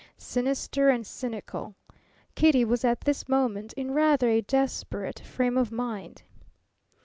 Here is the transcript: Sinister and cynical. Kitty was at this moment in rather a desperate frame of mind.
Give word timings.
Sinister 0.17 0.89
and 0.89 1.05
cynical. 1.05 1.75
Kitty 2.33 2.65
was 2.65 2.83
at 2.83 3.01
this 3.01 3.29
moment 3.29 3.71
in 3.73 3.91
rather 3.91 4.29
a 4.29 4.41
desperate 4.41 5.19
frame 5.19 5.59
of 5.59 5.71
mind. 5.71 6.23